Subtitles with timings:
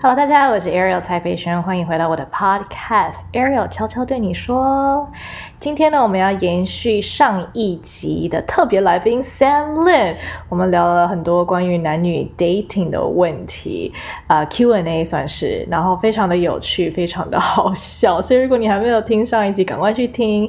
[0.00, 3.22] Hello，大家好，我是 Ariel 蔡飞轩，欢迎回到我的 Podcast。
[3.32, 5.10] Ariel 悄悄对你说，
[5.58, 10.14] 今天呢，我们要延续上一集的特别来宾 Sam Lin，
[10.48, 13.92] 我们聊了很多关于男女 dating 的问题，
[14.28, 20.48] 啊、Q&A 算是，然后非常的有趣，非常的好笑，所以如果你还没有听上一集，赶快去听。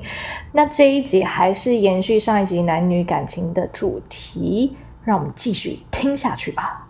[0.52, 6.89] 那这一集还是延续上一集男女感情的主题，让我们继续听下去吧。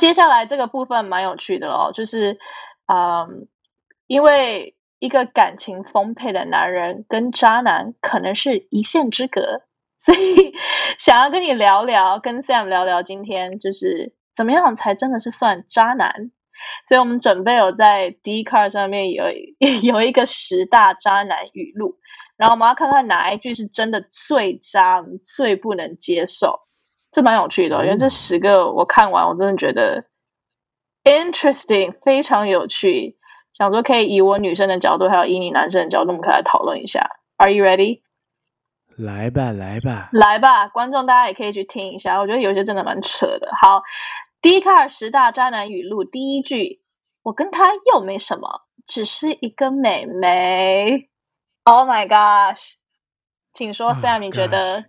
[0.00, 2.38] 接下来这个部分蛮有趣的哦，就是，
[2.86, 3.46] 嗯，
[4.06, 9.62] 因为一个感情丰沛的男人跟渣男可能是一线之隔，
[10.00, 10.54] 所以
[10.98, 16.30] 想要跟你聊聊，跟 Sam 聊聊，今天就是怎么样才真的是算渣男。
[16.86, 19.24] 所以我们准备有在 d c a r 上面有
[19.84, 21.98] 有一个十大渣男语录，
[22.38, 26.60] 然后我们要看看哪一句是真的最渣、最不能接受。
[27.10, 30.04] 这蛮有趣的哦，因为这十个我看完，我真的觉得
[31.04, 33.16] interesting，非常有趣。
[33.52, 37.16] 想说可以以我女生的角度，还有以你男生的角度，我们可以来讨论一下。
[37.36, 38.02] Are you ready？
[38.96, 43.50] 来吧，来吧，来吧，观众大家也可以去听一下，我觉得有些真的蛮扯的。
[43.60, 43.82] 好，
[44.42, 46.82] 第一卡十大渣男语录，第一句：
[47.22, 51.08] 我跟他又没什么，只是一个美眉。
[51.64, 52.74] Oh my gosh！
[53.52, 54.84] 请说 Oh Sam，你觉得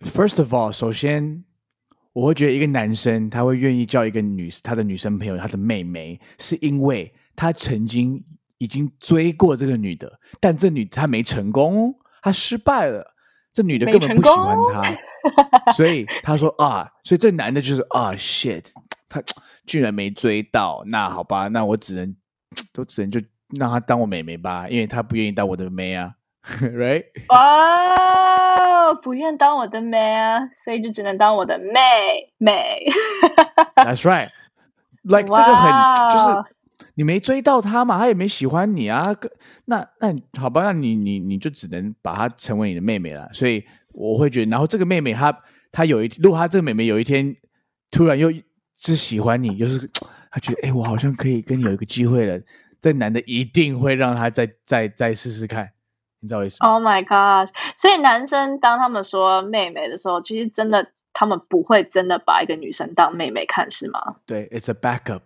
[0.00, 1.44] OK，First、of all，首先
[2.12, 8.22] 我会觉得一个男生他会愿意叫一个女他的女生朋友他的妹妹，是因为他曾经
[8.58, 13.14] 已经追过这个女的，但这女他没成功，他失败了，
[13.52, 18.64] 这女的根本不喜欢他，所以他说啊，所以这男的就是啊 shit，
[19.08, 19.22] 他
[19.66, 22.16] 居然没追到，那好吧，那我只能
[22.72, 23.20] 都只能就
[23.58, 26.14] 让他当我妹妹吧，因为他不愿意当我的妹啊，
[26.60, 27.04] right？
[28.88, 32.86] 哦，不愿当我的妹啊，所以就只能当我的妹妹。
[33.76, 34.30] That's right.
[35.02, 36.54] Like 这个很就是
[36.94, 39.14] 你没追到他嘛，他也没喜欢你啊。
[39.66, 43.28] 那那好吧，那你你你就只能把她成为你的妹妹了。
[43.32, 45.38] 所以我会觉得，然后这个妹妹她
[45.70, 47.36] 她有一如果她这个妹妹有一天
[47.90, 48.32] 突然又
[48.74, 49.78] 只喜欢你，就是
[50.30, 52.40] 她觉得哎、诶我好像可以跟你有一个机会了，
[52.80, 55.68] 这男的一定会让她再再再试试看，
[56.20, 57.54] 你知道我意思吗？Oh my god！
[57.76, 64.16] 所以男生当他们说妹妹的时候，其实真的他们不会真的把一个女生当妹妹看，是吗？
[64.26, 65.22] 对，It's a backup，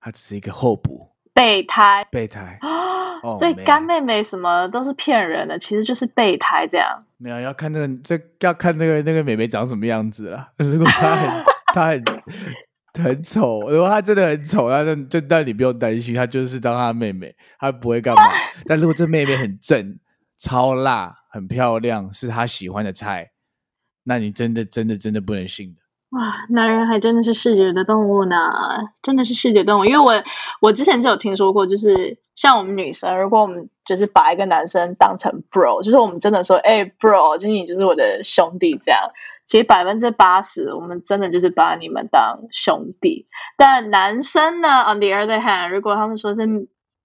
[0.00, 2.58] 它只是一个候补备胎备胎。
[2.60, 7.04] 啊，Oh, 所以干妹妹什么都是骗人的，其实就是备胎这样。
[7.16, 10.48] 没有，要看那个这要看那个那个妹妹长什么样子了。
[10.58, 12.04] 如果她很 她很
[13.02, 18.22] 很丑，如果她真的很丑，那那就那你不用担心，她就是当她妹妹，她不会干嘛。
[18.66, 19.98] 但如果这妹妹很正、
[20.44, 23.30] 超辣、很漂亮，是她喜欢的菜，
[24.04, 25.80] 那你真的真的真的不能信的。
[26.10, 28.36] 哇，男人还真的是视觉的动物呢，
[29.02, 29.84] 真的是视觉动物。
[29.86, 30.22] 因为我
[30.60, 39.00] 我之前就有听说过，就是像我们女生，如果我们就是把一个男生当成 bro，就是我们真的说，哎、bro，就是你就是我的兄弟这样。
[39.46, 43.26] 其实百分之八十，我们真的就是把你们当兄弟。
[43.58, 46.46] 但男生呢，on the other hand，如果他们说是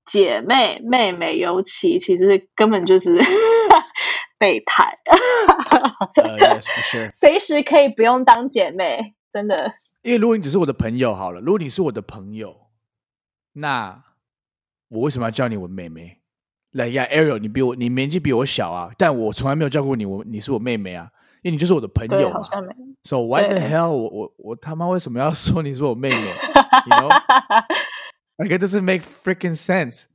[0.10, 3.22] 姐妹、妹妹，尤其其实根本就是
[4.40, 4.98] 备胎。
[6.24, 7.12] 呃、yes, sure。
[7.14, 9.72] 随时可以不用当姐妹，真的。
[10.02, 12.56] 因为如果你只是我的朋友好了，如果你是我的朋友，
[13.54, 14.04] 那
[14.88, 16.18] 我为什么要叫你我妹妹？
[16.72, 21.10] 来呀，Ariel，你比我你年纪比我小啊，但我从来没有叫过你我你是我妹妹啊，
[21.44, 22.42] 因为你就是我的朋，友嘛。
[23.04, 27.10] So why the hell 我我我他妈为什么要说你是我妹妹？You
[28.40, 30.06] know，like it doesn't make freaking sense。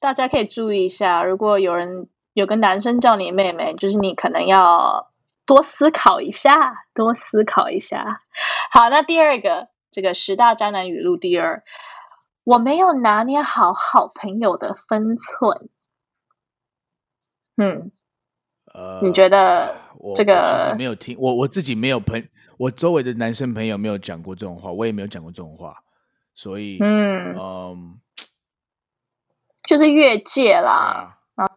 [0.00, 5.10] 大家可以注意一下，如果有人有个男生叫你妹妹，就是你可能要
[5.46, 8.22] 多思考一下，多思考一下。
[8.70, 11.64] 好，那第二个，这个十大渣男语录第二，
[12.44, 15.68] 我没有拿捏好好朋友的分寸。
[17.56, 17.90] 嗯，
[18.72, 25.74] 呃，你觉得我这我其实个没有听，我我自己没有朋，我周围的男生朋友没有讲过这种话，我也没有讲过这种话，
[26.38, 28.00] 所以嗯，嗯，
[29.64, 31.48] 就是越界啦，啊，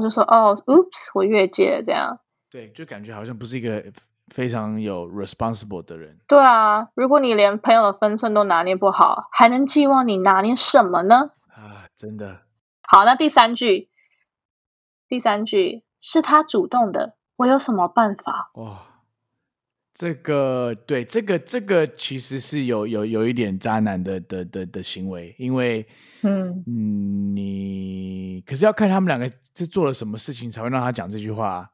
[0.00, 2.20] 就说哦，oops，我越界了这样。
[2.48, 3.84] 对，就感觉好像不是一个
[4.28, 6.16] 非常有 responsible 的人。
[6.28, 11.32] 对啊，如果你连朋友的分寸都拿捏不好，还能寄望你拿捏什么呢？
[11.48, 12.42] 啊，真的，
[12.82, 13.90] 好，那第三句，
[15.08, 18.52] 第三句是他主动的，我有什么办法？
[18.54, 18.82] 哇，
[19.98, 25.84] 这个对，这个这个其实是有有有一点渣男的的的的行为，因为
[26.22, 31.68] 嗯，嗯，你可是要看他们两个是做了什么事情才会让他讲这句话、啊，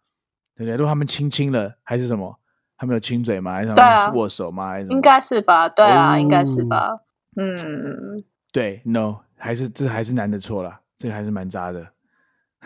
[0.56, 0.74] 对不对？
[0.74, 2.34] 如果他们亲亲了，还是什么？
[2.78, 3.52] 他们有亲嘴吗？
[3.52, 4.68] 还是他们握手吗？
[4.70, 5.68] 还是应该是吧？
[5.68, 6.88] 对啊，应该是哦吧？
[7.36, 11.86] 嗯，对，no，还是这还是男的错了，这个还是蛮渣的。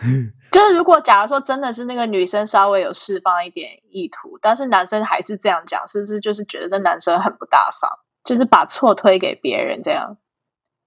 [0.51, 7.89] 就是如果假如说真的是那个女生稍微有释放一点意图，但是男生还是这样讲，是不是就是觉得这男生很不大方，
[8.23, 10.17] 就是把错推给别人这样，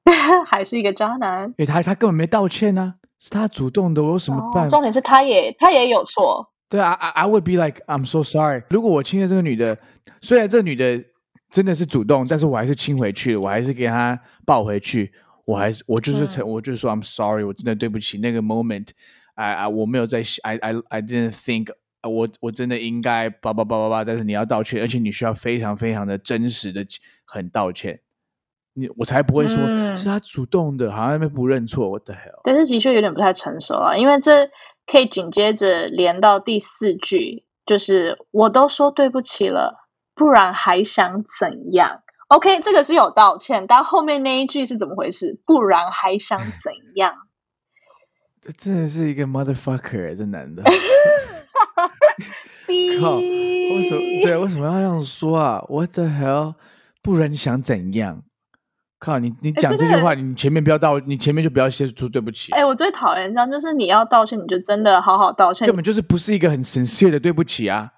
[0.47, 1.45] 还是一个渣男？
[1.49, 4.67] 因为他他根本没道歉呢、是他主动的，我有什么办法？
[4.67, 8.63] 哦重点是他也他也有错，对啊，I I would be like I'm so sorry。
[8.71, 9.79] 如果我亲了这个女的，
[10.21, 11.05] 虽然这个女的
[11.51, 15.13] 真的是主动，但是我还是亲回去，我还是给她抱回去，
[15.53, 18.17] 我还是我就是承，我就是说 I'm sorry，我真的对不起。
[18.19, 18.89] 那个 moment，
[19.35, 21.69] 哎哎，我没有在，I I I didn't think，
[22.03, 26.87] 我我真的应该叭叭叭叭叭，但是你要道歉，而且你需要非常非常的真实的
[27.27, 28.01] 很道歉，
[28.73, 29.95] 你我才不会说、嗯。
[29.95, 32.41] 是他主动的，好像那边不认错，What the hell？
[32.45, 34.49] 但是的确有点不太成熟啊，因为这
[34.87, 42.02] 可以紧接着连到第四句，就是我都说对不起了，不然还想怎样
[42.35, 45.39] ？OK，这个是有道歉，但后面那一句是怎么回事？
[45.45, 47.15] 不然还想怎样？
[48.41, 50.63] 这真的是一个 motherfucker，这男的。
[52.67, 54.37] 逼 靠，为什么对？
[54.37, 56.55] 为什么要这样说啊？What the hell？
[57.03, 58.23] 不然你想怎样？
[58.99, 59.35] 靠你！
[59.41, 65.75] 你讲这句话，你前面不要道，你前面就不要先说对不起，哎、我最讨厌这样，就是你要道歉，你就真的好好道歉根。
[65.75, 67.91] 本就是不是一个很 sincere 的对不起啊！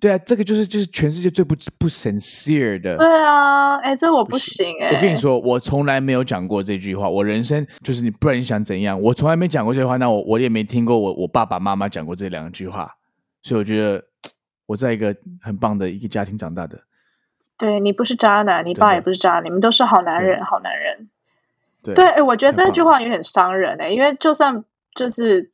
[0.00, 2.96] 对啊，这个就是就是全世界最不不 sincere 的。
[2.98, 7.08] 对啊，哎、这我不行哎、我跟你，说，我从来没有讲过这句话。
[7.08, 9.00] 我人生就是你，不然你想怎样？
[9.00, 9.96] 我从来没讲过这句话。
[9.96, 12.90] 那我我也没听过我我爸爸妈妈讲过这两句话，
[13.42, 14.04] 所以我觉得
[14.66, 16.78] 我在一个很棒的一个家庭长大的。
[17.56, 21.08] 对你不是渣男，你爸也不是渣男，你们都是好男人，好男人。
[21.82, 24.64] 对对，哎，我觉得这句话有点伤人哎、因为就算
[24.94, 25.52] 就是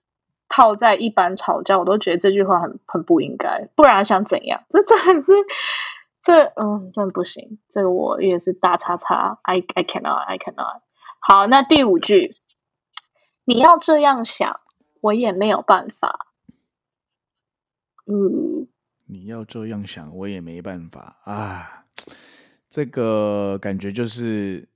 [0.51, 4.63] 套在一般吵架，我都觉得这句话很很不应该，不然想怎样？
[4.71, 5.33] 这真的是
[6.23, 10.81] 这嗯，真不行，这个我也是大叉叉，I I cannot I cannot。
[11.21, 12.37] 好，那第五句，
[13.45, 14.61] 你要这样想，
[15.01, 16.27] 我也没有办法。
[18.07, 18.67] 嗯，
[19.07, 21.85] 你要这样想，我也没办法啊。
[22.69, 24.69] 这个感觉就是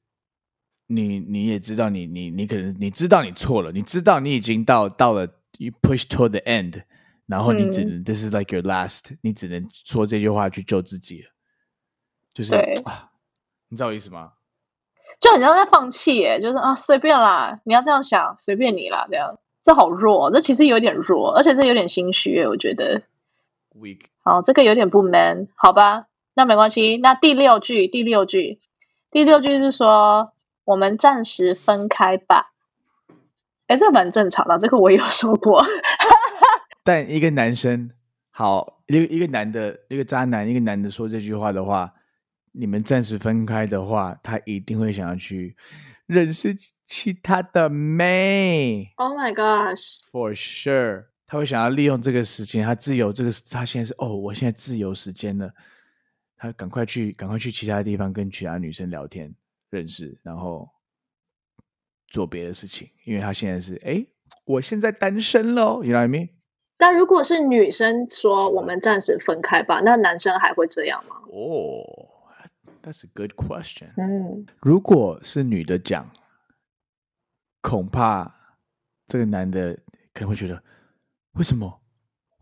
[0.87, 5.29] 你，你也知道你，你你可能你知道你错了，你知道你已经到到了
[5.59, 6.83] you push toward the end，
[7.27, 11.25] 然后你只嗯能、this is like your last，你只能说这句话去救自己，
[12.33, 12.55] 就是
[13.69, 14.33] 你知道我意思吗？
[15.21, 23.03] 就很像在放弃耶，就是啊随便啦，你要这样想，随便你啦，这样这好弱，这其实有点弱，而且这有点心虚耶，我觉得。
[23.75, 26.97] weak，好，这个有点不 man，好吧，那没关系。
[26.99, 28.61] 那第六句，第六句，
[29.11, 30.33] 第六句是说
[30.65, 32.53] 我们暂时分开吧。
[33.67, 35.65] 哎，这个蛮正常的，这个我也有说过。
[36.85, 37.91] 但一个男生
[38.31, 41.93] 好，一个一个男的，一个渣男，一个男的说这句话的话，
[42.53, 45.57] 你们暂时分开的话，他一定会想要去
[46.07, 51.07] 认识其他的妹 oh my gosh，，for sure。
[51.27, 55.51] 他会想要利用这个时间，他自由这个，他现在是哦，我现在自由时间了，
[56.37, 59.35] 他赶快去，赶快去其他地方跟其他女生聊天
[59.71, 60.69] 认识，然后
[62.15, 64.07] 做别的事情，因为他现在是哎，
[64.45, 66.29] 我现在单身喽，you know what I mean？
[66.79, 71.17] 那如果是女生说我们暂时分开吧，那男生还会这样吗？
[71.27, 71.83] 哦、
[72.83, 73.89] t h a t s a good question。
[73.97, 76.09] 嗯，如果是女的讲，
[77.61, 78.33] 恐怕
[79.09, 79.75] 这个男的
[80.13, 80.63] 可能会觉得，
[81.33, 81.81] 为什么？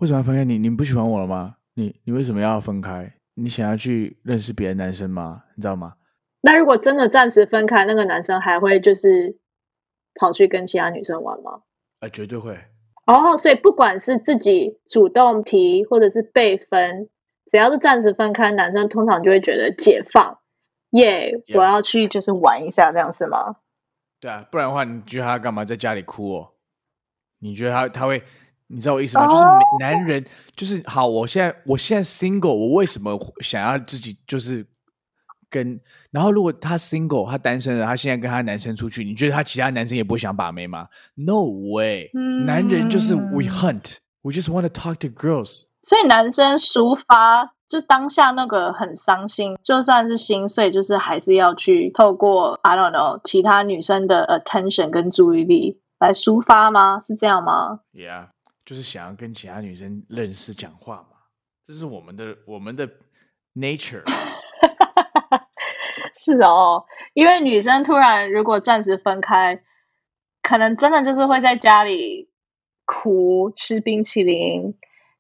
[0.01, 0.45] 为什么要分开？
[0.45, 1.57] 你你不喜欢我了吗？
[1.73, 3.11] 你你为什么要分开？
[3.33, 5.45] 你想要去认识别的男生吗？
[5.57, 5.95] 你知道吗？
[6.43, 9.39] 那如果真的暂时分开，那个男生还会就是
[10.15, 11.63] 跑去跟其他女生玩吗？
[12.01, 12.59] 啊，绝对会。
[13.07, 17.09] 哦，所以不管是自己主动提，或者是被分，
[17.51, 20.39] 只要是暂时分开，男生通常就会觉得解放，
[20.91, 23.57] 耶、Yeah 我要去就是玩一下，这样是吗？
[24.21, 26.51] 对啊，不然的话，你觉得他干嘛在家里哭哦？
[27.41, 28.23] 你觉得他他会？
[28.69, 29.27] 你知道我意思吗？
[29.29, 29.43] 就是
[29.81, 30.25] 男人，
[30.57, 31.07] 就是好。
[31.07, 34.67] 我现在我现在 single，我为什么想要自己就是
[35.53, 35.79] 跟？
[36.11, 41.45] 然后如果他 single，他单身了，他现在跟他男生出去，你觉得他其他男生也不会想把妹吗？No
[41.75, 42.11] way！、
[42.47, 45.65] 男人就是 we 嗯 hunt，we just want to talk to girls。
[45.83, 56.99] 所以男生抒发就当下那个很伤心，就算是心碎，就是还是要去透过 I don't know 其他女生的 attention 跟注意力来抒发吗？
[57.01, 58.29] 是这样吗？Yeah，
[58.65, 61.17] 就是想要跟其他女生认识、讲话嘛，
[61.67, 62.89] 这是我们的我们的
[63.55, 64.03] nature。
[66.15, 69.63] 是哦，因为女生突然如果暂时分开，
[70.43, 72.29] 可能真的就是会在家里
[72.85, 74.75] 哭、吃冰淇淋、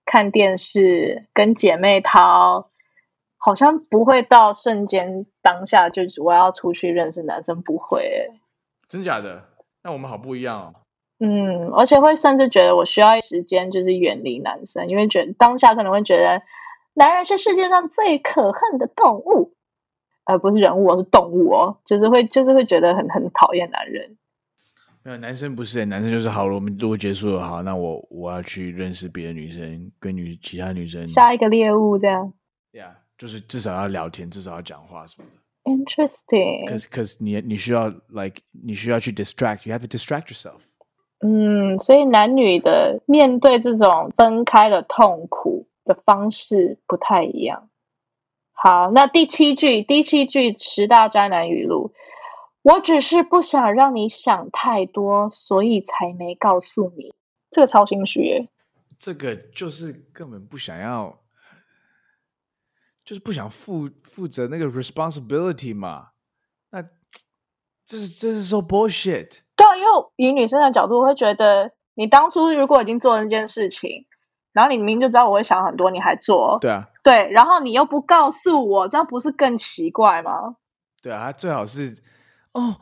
[0.04, 2.70] 看电视、跟姐妹淘，
[3.36, 8.40] 好像不会到瞬间当下就是我要出去认识男生，不会、欸。
[8.88, 9.44] 真假的？
[9.82, 10.74] 那我们好不一样哦。
[11.18, 16.42] 嗯，而且会甚至觉得我需要时间，就是远离男生，因为觉得当下可能会觉得
[16.94, 19.54] 男人是世界上最可恨的动物，
[20.24, 24.16] 而不是人物哦，是动物哦，就是会就是会觉得很很讨厌男人。
[25.04, 26.54] 没有，男生不是，男生就是好了。
[26.54, 31.08] 我们如果结束了，好，那我我要去认识别的女生，跟女其他女生。
[31.08, 32.32] 下一个猎物这样。
[32.72, 35.38] Yeah，就是至少要聊天，至少要讲话什么的。
[35.64, 36.68] Interesting。
[36.68, 40.60] 可是可是你你需要 like 你需要去 distract，you have to distract yourself。
[41.24, 47.68] 嗯，所以男女的面对这种分开的痛苦的方式不太一样。
[48.62, 51.92] 好，那第七句，第七句十大渣男语录，
[52.62, 57.12] 我只是不想让你想太多，所以才没告诉你。
[57.50, 58.48] 这个超心虚耶。
[59.00, 61.18] 这个就是根本不想要，
[63.04, 66.10] 就是不想负负责那个 responsibility 嘛。
[66.70, 66.82] 那
[67.84, 69.40] 这是这是 so bullshit。
[69.56, 74.06] 对啊，因为以女生的角度，我会觉得你当初如果已经做了那件事情，
[74.52, 80.56] 然后你明明就知道我会想很多，你还做，对啊，对，然后你又不告诉我，这样不是更奇怪吗？
[81.02, 82.00] 对啊，他最好是
[82.52, 82.76] 哦，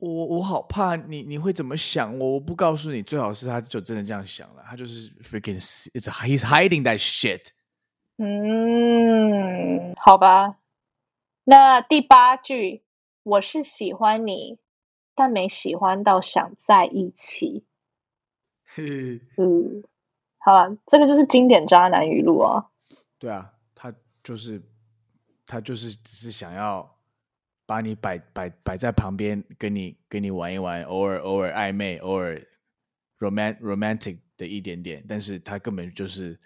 [0.00, 3.02] 我我好怕你你会怎么想我，我不告诉你。
[3.02, 7.48] 最好是他就真的这样想了，他就是 freaking it's he's hiding that shit。
[8.16, 10.56] 嗯，好吧。
[11.44, 12.82] 那第八句，
[13.22, 14.58] 我是喜欢你，
[15.14, 17.64] 但没喜欢到想在一起。
[19.36, 19.84] 嗯，
[20.38, 22.69] 好了，这个就是经典渣男语录啊。
[23.20, 24.60] 对啊，他就是
[25.46, 26.90] 他就是只是想要
[27.66, 32.40] 把你摆摆摆在旁边，跟你跟你玩一玩，偶尔偶尔暧昧，偶尔
[33.18, 36.40] romant romantic 的一点点，但是他根本就是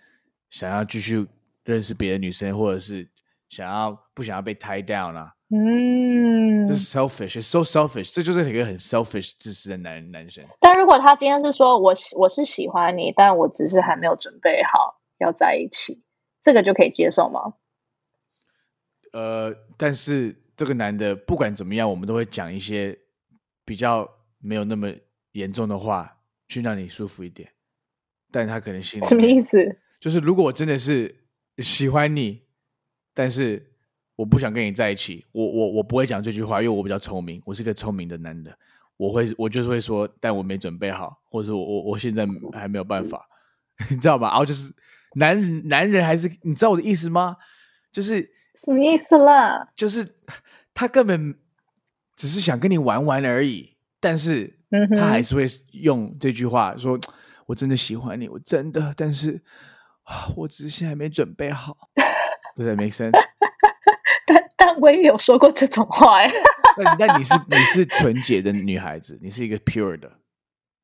[0.50, 1.26] 想要继续
[1.62, 3.08] 认识别的女生，或者是
[3.48, 5.32] 想要不想要被 tie down 啊。
[5.50, 10.44] 嗯这，是 selfish，it's so selfish，这就是一个很 selfish 自私的男男生。
[10.58, 16.02] 但如果他今天是说我喜我是喜欢你，但我只是还没有准备好要在一起，
[16.44, 17.54] 这个就可以接受吗？
[19.12, 22.96] 呃，但是这个男的不管怎么样，我们都会讲一些
[23.64, 24.06] 比较
[24.40, 24.92] 没有那么
[25.32, 27.50] 严重的话，去让你舒服一点。
[28.30, 29.78] 但他可能心里什么意思？
[29.98, 31.16] 就是如果我真的是
[31.58, 32.42] 喜欢你，
[33.14, 33.72] 但是
[34.16, 38.54] 我不想跟你在一起，我我我不会讲这句话，因为我比较聪明，我是个聪明的男的，
[38.98, 43.26] 我会我就是会说，但我没准备好，或者我我我现在还没有办法，
[43.88, 44.28] 你知道吧？
[44.28, 44.74] 然后就是
[45.14, 47.36] 男男人还是你知道我的意思吗？
[47.92, 49.68] 就是什么意思啦？
[49.76, 50.16] 就是
[50.72, 51.38] 他根本
[52.16, 54.58] 只是想跟你玩玩而已，但是
[54.96, 56.98] 他还是会用这句话说
[57.46, 59.42] ：“我真的喜欢你，我真的，但是
[60.04, 61.76] 啊，我只是现在还没准备好。”
[62.56, 63.12] Does that make sense？
[64.26, 66.32] 但但我也有说过这种话哎。
[66.78, 70.10] 那但你是你是纯洁的女孩子，你是一个 pure 的，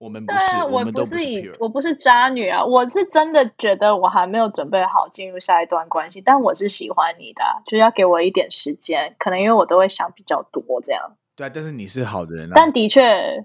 [0.00, 1.52] 我们不是，我们都是是以。
[1.60, 12.54] 我不是渣女啊，我是真的觉得我还没有准备好进入下一段关系，但我是喜欢你的啊，就是要给我一点时间，可能因为我都会想比较多这样，对啊，但是你是好的人啊。
[12.56, 13.44] 但的确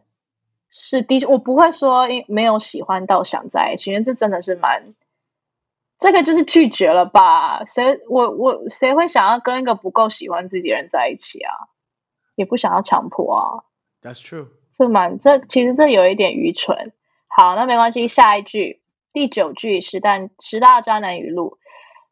[0.70, 4.94] 是的确，我不会说因没有喜欢到想在一起，因为这真的是蛮，
[6.00, 7.66] 这个就是拒绝了吧？
[7.66, 11.52] 谁我我谁会想要跟一个不够喜欢自己的人在一起啊？
[12.36, 13.44] 也不想要强迫啊。
[14.02, 14.48] That's true。
[14.78, 16.92] 这蛮这其实这有一点愚蠢。
[17.28, 18.82] 好，那没关系，下一句
[19.14, 21.58] 第九句十大十大渣男语录：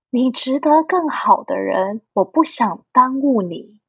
[0.10, 3.82] 你值得更好的人，我不想耽误你。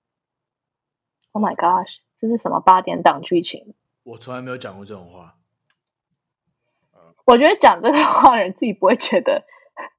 [1.33, 3.75] Oh my gosh，这是什么八点档剧情？
[4.02, 5.37] 我从来没有讲过这种话。
[7.25, 9.45] 我觉得讲这个话的人自己不会觉得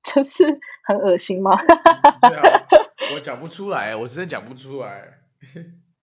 [0.03, 1.58] 就是很恶心吗？
[1.58, 2.67] 对啊，
[3.15, 5.22] 我讲不出来，我真的讲不出来。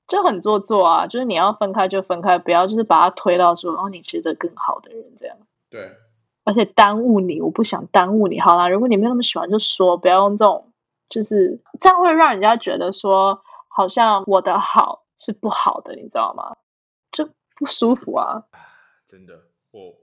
[0.09, 1.07] 就很做作啊！
[1.07, 5.37] 就是你要分开就分开，不要就是把他推到说哦，你值得更好的人这样。
[5.71, 5.91] 对，
[6.45, 8.39] 而且耽误你，我不想耽误你。
[8.41, 10.73] 好啦，如果你没有那么喜欢，就说不要用这种，
[11.09, 16.57] 就是这样会让人家觉得说，好像我的好是不好的，你知道吗？
[17.11, 18.45] 就不舒服啊。
[19.07, 19.35] 真的，
[19.71, 19.95] 我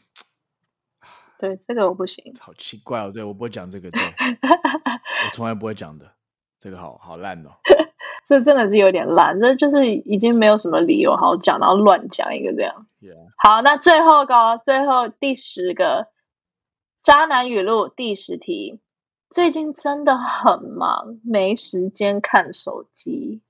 [1.38, 2.34] 对，这个我不行。
[2.38, 3.10] 好奇怪哦。
[3.10, 6.10] 对我不会讲这个，对 我从来不会讲的。
[6.58, 7.50] 这个好好烂哦。
[8.30, 12.86] 这真的是有点烂，这就是已经没有什么理由好讲，然后乱讲一个这样。
[13.36, 16.06] 好，那最后个，最后第十个
[17.02, 18.78] 渣男语录第十题：
[19.30, 23.42] 最近真的很忙，没时间看手机。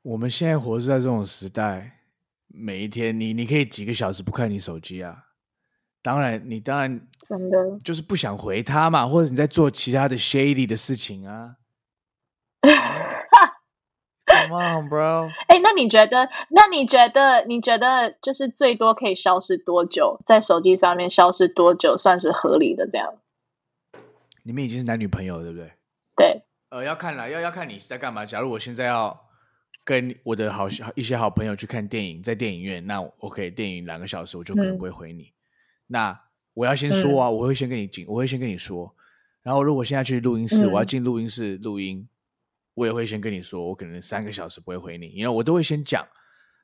[0.00, 1.98] 我们现在活在这种时代，
[2.46, 5.18] 每一天你你可以几个小时不看你手机啊？
[6.00, 6.98] 当然你当然
[7.28, 7.58] 真的。
[7.84, 11.56] 就是不想回他嘛，或者你在做其他的 shady 的事情啊。
[14.42, 15.30] Come on, bro。
[15.48, 16.28] 哎，那你觉得？
[16.50, 17.44] 那你觉得？
[17.46, 20.18] 你觉得就是最多可以消失多久？
[20.26, 22.88] 在手机上面消失多久算是合理的？
[22.90, 23.14] 这样？
[24.42, 25.72] 你们已经是男女朋友了，对不对？
[26.16, 26.42] 对。
[26.70, 28.26] 呃，要看了，要要看你是在干嘛。
[28.26, 29.18] 假如我现在要
[29.84, 35.32] 跟我的好一些好朋友去看电影，在电影院，那 OK，电影两个小时，我就可能不会回你。
[35.86, 36.18] 那
[36.52, 38.94] 我要先说啊，我会先跟你进，我会先跟你说。
[39.42, 42.08] 然后如果现在去录音室，我要进录音室录音。
[42.74, 46.06] 我也会先跟你说，我可能三个小时不会回你，因为我都会先讲。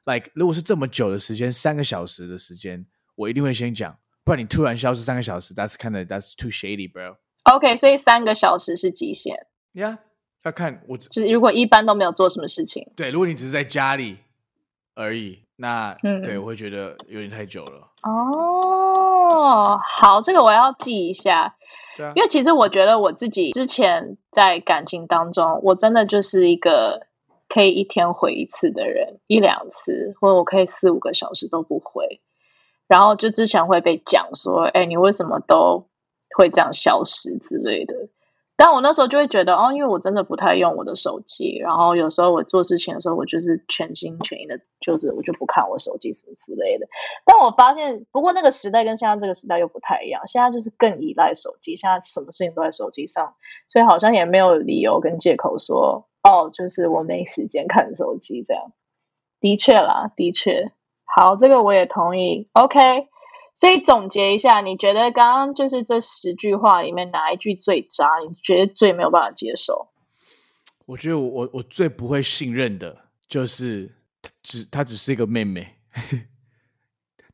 [0.04, 7.16] Like，如果是这么久的时间，三个小时的时间，我一定会先讲，不然你突然消失三个小时，That's kind of that's too shady, bro.
[7.44, 9.46] OK，所以三个小时是极限。
[9.74, 9.98] Yeah，
[10.42, 12.90] 要看我就是如果一般都没有做什么事情。
[12.96, 14.18] 对，如果你只是在家里
[14.94, 17.92] 而已，那嗯对我会觉得有点太久了。
[18.02, 21.54] 哦，好，这个我要记一下。
[22.16, 27.06] 因为其实我觉得我自己之前在感情当中，我真的就是一个
[27.48, 32.20] 可以一天回一次的人，一两次，或者我可以四五个小时都不回。
[32.86, 35.86] 然后就之前会被讲说：“哎，你为什么都
[36.36, 37.94] 会这样消失之类的。”
[38.62, 46.86] 但我那时候就会觉得，哦，因为我真的不太用我的手机，然后有时候我做事情的时候，我就是全心全意的，就是我就不看我手机什么之类的。
[47.24, 53.32] 但我发现，不过那个时代跟现在这个时代又不太一样，现在就是更依赖手机，现在什么事情都在手机上，
[53.70, 58.72] 所以好像也没有理由跟借口说，哦，就是我没时间看手机这样。
[59.40, 60.70] 的确啦，的确，
[61.16, 62.50] 好，这个我也同意。
[62.52, 63.09] OK。
[63.60, 68.08] 所以总结一下，你觉得刚刚就是这十句话里面哪一句最渣？
[68.26, 69.90] 你觉得最没有办法接受？
[70.86, 72.96] 我觉得我我我最不会信任的
[73.28, 73.94] 就是
[74.42, 75.76] 只她只是一个妹妹，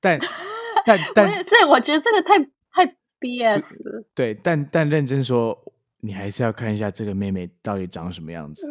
[0.00, 0.18] 但
[0.84, 2.40] 但但，所以我觉得这个太
[2.72, 2.84] 太
[3.20, 4.04] BS 了。
[4.12, 5.56] 对，但但认真说，
[6.00, 8.68] 你还是要看一下这个妹妹到底长什么样子。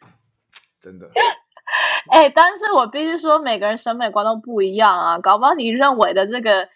[0.82, 1.10] 真的。
[2.10, 5.18] 哎，但是我必须说，每个人审美观都不一样啊。
[5.18, 6.68] 搞不好你认为的这个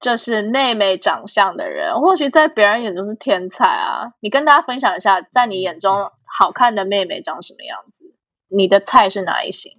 [0.00, 4.12] 就是妹妹长相的人，或许在别人眼中是天才啊。
[4.20, 8.14] 你跟大家分享一下，在你眼中好看的妹妹长什么样子？
[8.48, 9.72] 你的菜是哪一型？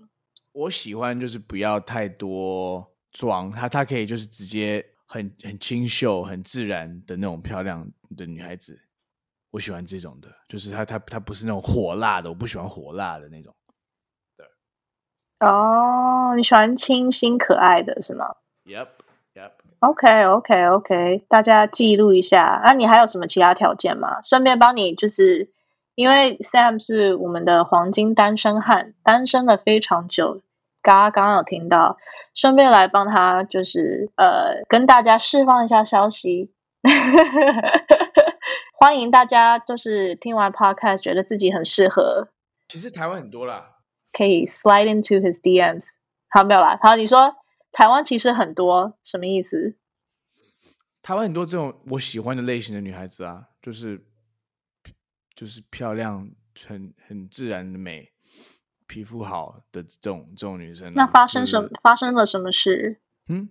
[0.53, 8.79] 我喜欢就是不要太多妆，她她可以就是直接很很清秀、很自然的那种漂亮的女孩子。
[9.51, 13.53] 我喜欢这种的，就是她她她不是那种火辣的，我不喜欢火辣的那种。
[15.41, 18.87] 哦，你喜欢清新可爱的是吗？Yep,
[19.33, 19.51] yep.
[19.79, 21.25] OK, OK, OK.
[21.27, 22.43] 大家记录一下。
[22.43, 24.21] 啊，你还有什么其他条件吗？
[24.21, 25.49] 顺便帮你，就是
[25.95, 30.41] 因为 Sam 是我们的黄金单身汉，单身了非常久。
[30.83, 31.97] 刚刚刚有听到，
[32.35, 36.51] 顺便来帮他，就是呃，跟大家释放一下消息。
[38.79, 42.27] 欢迎大家，就是听完 Podcast 觉得自己很适合。
[42.67, 43.70] 其实台湾很多啦。
[44.11, 45.89] 可以 slide into his DMs，
[46.29, 46.77] 好没有啦？
[46.81, 47.35] 好，你说
[47.71, 49.75] 台湾其实很多什么意思？
[51.01, 54.05] 台湾很多这种我喜欢的类型的女孩子啊，就是
[55.33, 56.29] 就是漂亮、
[56.67, 58.11] 很很自然的美、
[58.85, 60.93] 皮肤好的这种这种女生。
[60.93, 61.69] 那发生什么？
[61.81, 62.99] 发生了什么事？
[63.27, 63.49] 嗯，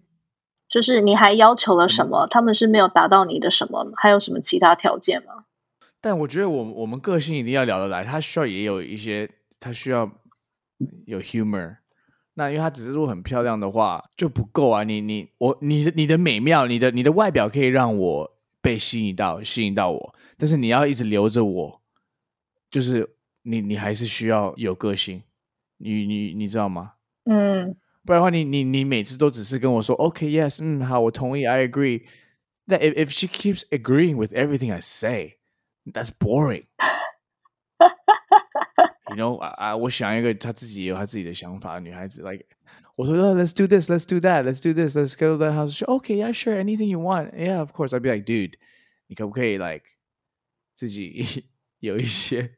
[0.68, 2.29] 就是你还要求了什么？
[2.31, 3.90] 他们是没有达到你的什么？
[3.96, 5.46] 还有什么其他条件吗？
[6.01, 10.11] 但我觉得我我们个性一定要聊得来，他需要也有一些，他需要。
[11.07, 11.77] 有 humor，
[12.35, 14.85] 那因为她只是如果很漂亮的话就不够啊！
[14.85, 21.83] 你你我你的你的美妙，你的你的外表可以让我被吸引到，吸引到我，但是你要一直留着我，
[22.71, 25.23] 就是你你还是需要有个性，
[25.79, 26.93] 你你你知道吗？
[27.25, 32.03] 嗯，不然的话，你你你每次都只是跟我说 OK，Yes，嗯，好，我同意，I agree。
[32.66, 35.38] That if if she keeps agreeing with everything I say,
[35.85, 36.64] that's boring.
[39.11, 39.77] You know 啊啊！
[39.77, 42.44] 我想一个她自己有她自己的想法的女孩子，like
[42.94, 45.83] 我说 Let's do this, let's do that, let's do this, let's go to the house.
[45.83, 47.33] Okay, yeah, sure, anything you want.
[47.35, 47.92] Yeah, of course.
[47.92, 48.55] I'd be like, dude，
[49.09, 49.85] 你可不可以 like
[50.77, 51.44] 自己
[51.81, 52.53] 有一些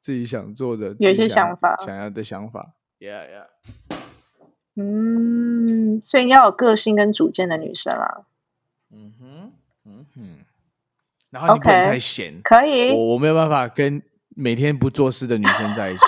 [0.00, 3.46] 自己想做的，有一些想法，想要的想法？Yeah, yeah.
[4.76, 8.26] 嗯，所以你要有个性跟主见的女生啊。
[8.90, 9.52] 嗯哼，
[9.84, 10.44] 嗯哼。
[11.30, 12.90] 然后你不能太闲，可以。
[12.90, 14.02] 我我没有办法跟。
[14.40, 16.04] 每天不做事的女生在一起，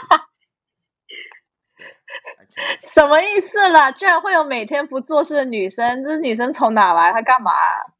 [2.80, 3.90] 什么意思啦？
[3.90, 6.04] 居然会有每天不做事的女生？
[6.04, 7.12] 这女生从哪来？
[7.12, 7.50] 她干嘛？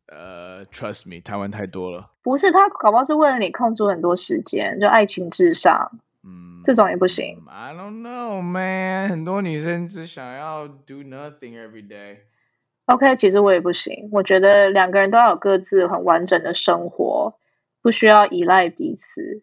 [0.07, 2.13] 呃，Trust me，台湾太多了。
[2.23, 5.99] 不是，她搞不好是为了你空出很多时间，就爱情至上。
[6.23, 7.43] 嗯，这种也不行。
[7.49, 9.09] I don't know, man。
[9.09, 12.19] 很多女生只想要 do nothing every day。
[12.85, 14.09] OK，其实我也不行。
[14.13, 17.35] 我觉得两个人都要有各自很完整的生活，
[17.83, 19.43] 不需要依赖彼此。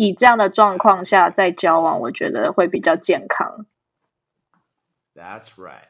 [0.00, 3.66] 以这样的状况下再交往，我觉得会比较健康。
[5.12, 5.88] That's right。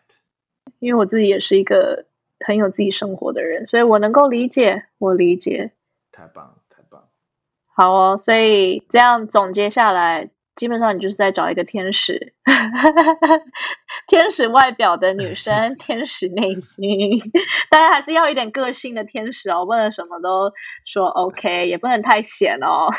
[0.79, 2.07] 因为我自己也是一个
[2.41, 5.73] 很有自己生活的人，所以我能够理解，我理解。
[6.11, 7.09] 太棒了，太棒了。
[7.67, 12.35] 好哦，所以这样总结下来，基本上你就是在找一个天使，
[14.09, 16.91] 天使外表的女生， 天使内心，
[17.71, 20.53] 大家还是要一点个性的天使哦，不能什么都
[20.85, 22.89] 说 OK，也不能太闲哦。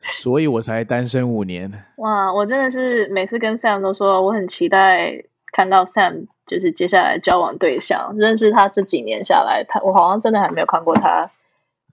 [0.00, 1.70] 所以我才单身五年。
[1.98, 8.14] 哇，我真的是每次跟 Sam 都说，我很期待看到 Sam 就是接下来交往对象。
[8.16, 11.30] 认识他这几年下来，他我好像真的还没有看过他，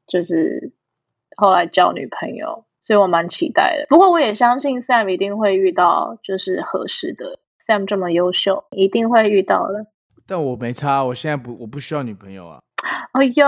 [0.07, 0.71] 就是
[1.35, 3.86] 后来交女朋友，所以我蛮期待的。
[3.88, 7.39] 不过我也相信 Sam 一定会遇到就是合适的。
[7.65, 9.88] Sam 这么优秀，一定会遇到的。
[10.27, 12.60] 但我没差，我现在不，我不需要女朋友啊。
[13.13, 13.47] 哎呦，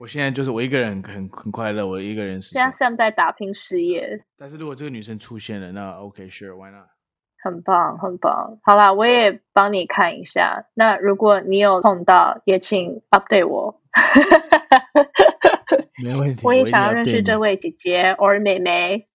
[0.00, 2.50] 我现在就是我一个人很很很快乐，我一个人是。
[2.50, 6.88] 现在 Sam 在打拼事业，但是如果这个女生出现了，那 OK，Sure，Why、not？
[7.44, 8.58] 很棒，很棒。
[8.64, 10.64] 好啦，我也帮你看一下。
[10.74, 13.80] 那如果你有碰到，也请 update 我。
[16.02, 16.46] 没问题。
[16.46, 19.06] 我也想要认识这位姐姐或妹妹，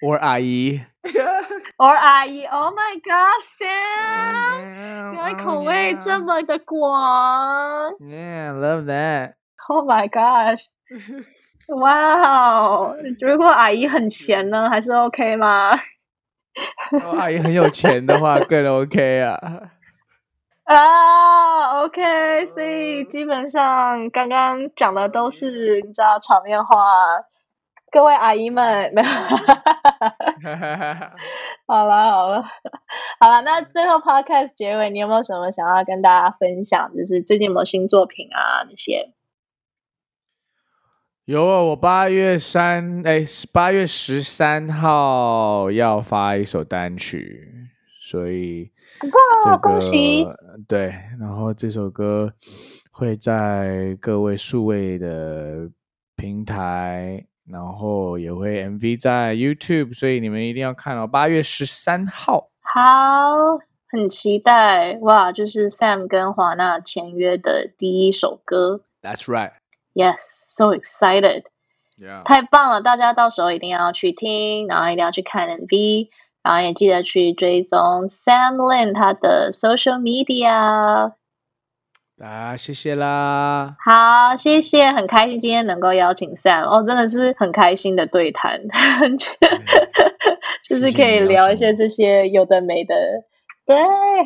[0.00, 0.80] 或阿姨，
[1.78, 2.44] 或阿姨。
[2.44, 4.60] Oh my God，Sam，
[5.12, 7.92] 原来口味这么的广。
[8.00, 9.34] Yeah，love that。
[9.68, 10.66] Oh my gosh！
[11.80, 15.70] 哇哦，如果阿姨很闲呢，还是 OK 吗？
[16.90, 19.38] 如果阿姨很有钱的话，更 OK 啊。
[20.64, 26.76] 啊，OK，所以基本上刚刚讲的都是你知道场面话，
[27.90, 29.08] 各位阿姨们没有。
[31.66, 32.44] 好了好了
[33.18, 36.92] 好了，那最后 Podcast 结尾，你有没有什么想要跟大家分享？
[36.96, 39.12] 就是最近有没有新作品啊那些？
[41.24, 47.61] 有啊，我八月三哎，八月十三号要发一首单曲，
[48.12, 48.70] 所以
[49.46, 50.26] 哇，恭喜！
[50.68, 52.30] 对，然后这首歌
[52.90, 55.70] 会在各位数位的
[56.14, 61.06] 平台，然后也会 MV 在 YouTube，所以你们一定要看哦。
[61.06, 62.82] 八月十三号，好，
[63.88, 65.32] 很期待哇！
[65.32, 68.82] 就是 Sam 跟华纳签约的第一首歌。
[69.00, 69.52] That's right.
[69.94, 71.44] Yes, so excited.
[71.96, 72.24] Yeah.
[72.24, 72.82] 太棒了！
[72.82, 76.08] 大家到时候一定要去听，然后一定要去看 MV，
[76.42, 77.78] 然后也记得去追踪
[78.08, 81.12] Sam Lin 他的 social media。
[82.22, 83.74] 啊，谢谢啦！
[83.84, 88.60] 好，谢谢，很开心今天能够邀请 Sam，哦，真的是很开心的对谈，
[90.68, 92.94] 就是可以聊一些这些有的没的，
[93.66, 93.76] 对，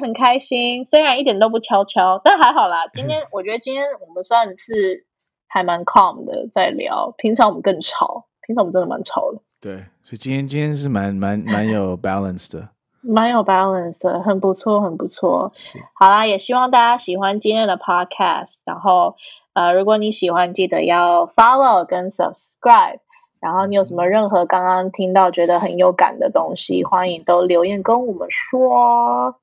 [0.02, 0.84] 很开心。
[0.84, 2.86] 虽然一点都不悄悄，但还好啦。
[2.92, 5.06] 今天 我觉得今天我们算是
[5.48, 9.40] 还蛮 calm 的在聊，平常我们更吵，平常我们真的蛮吵的。
[9.66, 12.68] 对，所以今天今天是蛮蛮蛮有 balance 的。
[13.02, 15.52] 蛮有 balance 的，很不错，很不错。
[15.94, 18.60] 好啦，也希望大家喜欢今天的 podcast。
[18.64, 19.16] 然后，
[19.54, 23.00] 呃，如果你喜欢，记得要 follow 跟 subscribe。
[23.40, 29.34] 然后，你有什么任何刚刚听到觉得很有感的东西，欢迎都留言跟我们说。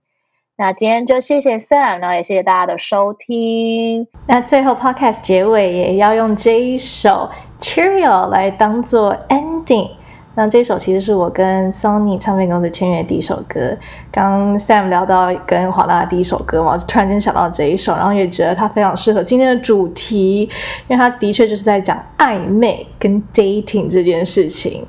[0.55, 4.07] 那今天就谢谢 Sam，然后也谢谢大家的收听。
[4.27, 9.91] 那最后 podcast 结尾也要用这一首 Cheerio 来当做 ending。
[10.35, 13.77] 那这首其实是我跟 Sony 唱片公司签约的第一首歌。
[14.11, 20.41] 刚 Sam 聊到跟华纳第一首歌嘛，突然间想到这一首，然后也觉得它非常适合今天的主题，
[20.87, 24.85] 因为它的确就是在讲暧昧跟 dating 这件事情。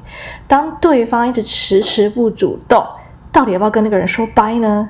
[0.46, 2.82] 当对方一直迟迟不主动，
[3.30, 4.88] 到底要不要跟那个人说拜呢？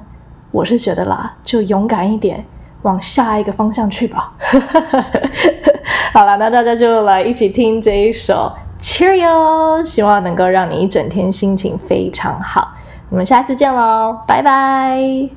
[0.53, 2.45] 我是觉得啦，就勇敢一点，
[2.83, 4.33] 往下一个方向去吧。
[6.15, 8.53] 好了，那大家就来一起听这一首
[8.85, 12.75] Cheerio，希望能够让你一整天心情非常好。
[13.09, 15.31] 我们下次见喽，拜拜。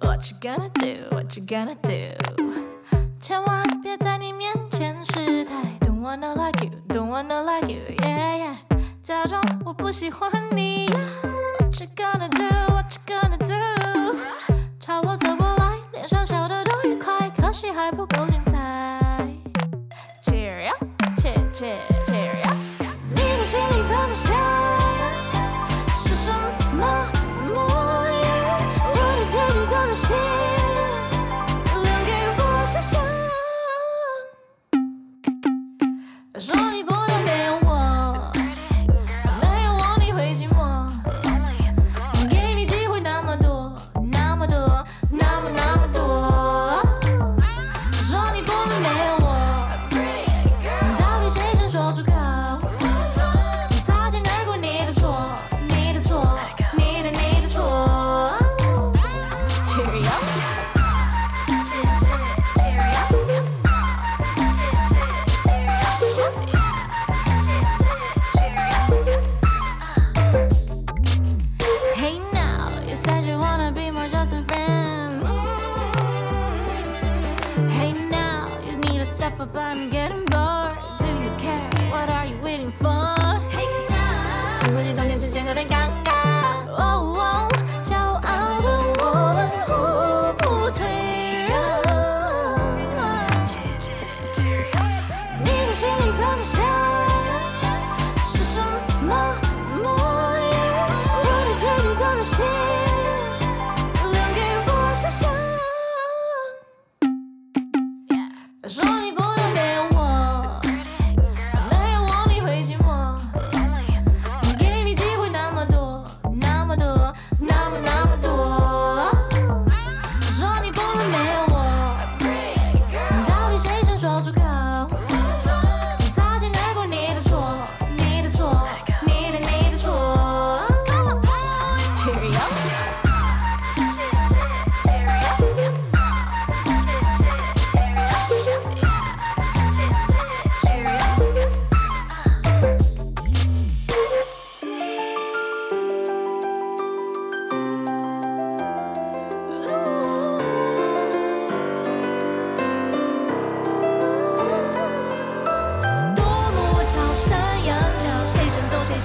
[0.00, 1.14] What you gonna do?
[1.14, 2.16] What you gonna do?
[3.20, 5.54] 千万别在你面前失态。
[5.80, 8.76] Don't wanna like you, don't wanna like you, yeah yeah。
[9.02, 10.88] 假装我不喜欢你。
[11.84, 12.33] You gonna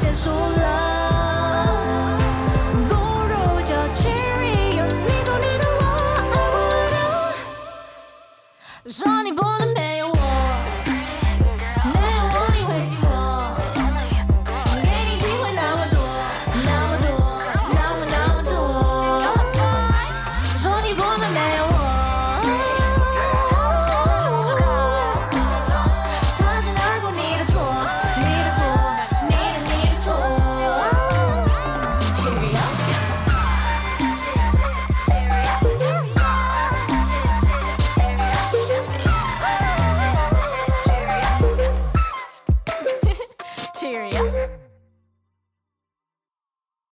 [0.10, 0.79] 结束了。